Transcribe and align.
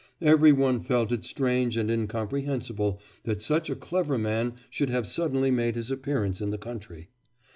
Every 0.23 0.51
one 0.51 0.79
felt 0.81 1.11
it 1.11 1.23
strange 1.23 1.77
and 1.77 1.91
incomprehensible 1.91 2.99
that 3.21 3.39
such 3.43 3.69
a 3.69 3.75
clever 3.75 4.17
man 4.17 4.55
should 4.71 4.89
have 4.89 5.05
suddenly 5.05 5.51
made 5.51 5.75
his 5.75 5.91
appearance 5.91 6.41
in 6.41 6.49
the 6.49 6.57
country. 6.57 7.09